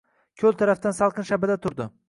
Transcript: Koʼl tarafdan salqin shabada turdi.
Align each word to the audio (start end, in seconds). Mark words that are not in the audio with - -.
Koʼl 0.43 0.55
tarafdan 0.61 0.97
salqin 1.01 1.29
shabada 1.31 1.59
turdi. 1.67 1.91